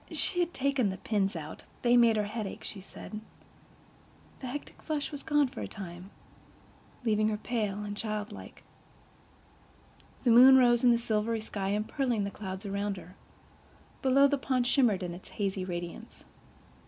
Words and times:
She 0.09 0.39
had 0.39 0.51
taken 0.51 0.89
the 0.89 0.97
pins 0.97 1.35
out—they 1.35 1.95
made 1.95 2.15
her 2.17 2.23
head 2.25 2.47
ache, 2.47 2.63
she 2.63 2.81
said. 2.81 3.21
The 4.39 4.47
hectic 4.47 4.81
flush 4.81 5.11
was 5.11 5.21
gone 5.21 5.47
for 5.47 5.61
the 5.61 5.67
time, 5.67 6.09
leaving 7.05 7.27
her 7.29 7.37
pale 7.37 7.83
and 7.83 7.95
childlike. 7.95 8.63
The 10.23 10.31
moon 10.31 10.57
rose 10.57 10.83
in 10.83 10.89
the 10.89 10.97
silvery 10.97 11.39
sky, 11.39 11.69
empearling 11.77 12.23
the 12.23 12.31
clouds 12.31 12.65
around 12.65 12.97
her. 12.97 13.15
Below, 14.01 14.25
the 14.27 14.39
pond 14.39 14.65
shimmered 14.65 15.03
in 15.03 15.13
its 15.13 15.29
hazy 15.29 15.63
radiance. 15.63 16.23